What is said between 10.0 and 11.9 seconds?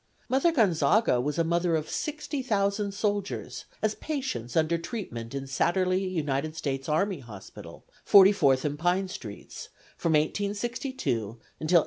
1862 until 1865.